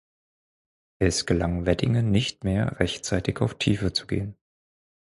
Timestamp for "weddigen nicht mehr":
1.67-2.79